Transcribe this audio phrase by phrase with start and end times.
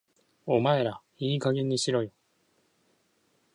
[0.47, 2.09] お前らいい加減にしろよ